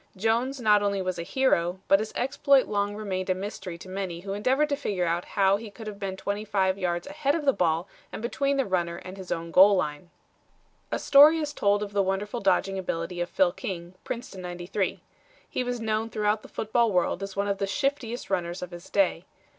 Jones 0.17 0.59
not 0.59 0.81
only 0.81 0.99
was 0.99 1.19
a 1.19 1.21
hero, 1.21 1.79
but 1.87 1.99
his 1.99 2.11
exploit 2.15 2.65
long 2.65 2.95
remained 2.95 3.29
a 3.29 3.35
mystery 3.35 3.77
to 3.77 3.87
many 3.87 4.21
who 4.21 4.33
endeavored 4.33 4.69
to 4.69 4.75
figure 4.75 5.05
out 5.05 5.25
how 5.37 5.57
he 5.57 5.69
could 5.69 5.85
have 5.85 5.99
been 5.99 6.17
25 6.17 6.79
yards 6.79 7.05
ahead 7.05 7.35
of 7.35 7.45
the 7.45 7.53
ball 7.53 7.87
and 8.11 8.19
between 8.19 8.57
the 8.57 8.65
runner 8.65 8.95
and 8.97 9.15
his 9.15 9.31
own 9.31 9.51
goal 9.51 9.75
line." 9.75 10.09
A 10.91 10.97
story 10.97 11.37
is 11.37 11.53
told 11.53 11.83
of 11.83 11.93
the 11.93 12.01
wonderful 12.01 12.39
dodging 12.39 12.79
ability 12.79 13.21
of 13.21 13.29
Phil 13.29 13.51
King, 13.51 13.93
Princeton 14.03 14.41
'93. 14.41 15.01
He 15.47 15.63
was 15.63 15.79
known 15.79 16.09
throughout 16.09 16.41
the 16.41 16.47
football 16.47 16.91
world 16.91 17.21
as 17.21 17.35
one 17.35 17.47
of 17.47 17.59
the 17.59 17.67
shiftiest 17.67 18.31
runners 18.31 18.63
of 18.63 18.71
his 18.71 18.89
day. 18.89 19.27